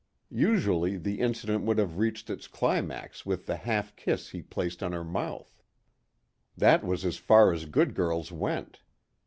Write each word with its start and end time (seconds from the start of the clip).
Usually 0.33 0.97
the 0.97 1.19
incident 1.19 1.63
would 1.65 1.77
have 1.77 1.99
reached 1.99 2.31
its 2.31 2.47
climax 2.47 3.23
with 3.23 3.45
the 3.45 3.55
half 3.57 3.95
kiss 3.95 4.29
he 4.29 4.41
placed 4.41 4.81
on 4.81 4.93
her 4.93 5.03
mouth. 5.03 5.61
That 6.57 6.83
was 6.83 7.05
as 7.05 7.17
far 7.17 7.51
as 7.53 7.65
good 7.65 7.93
girls 7.93 8.31
went. 8.31 8.79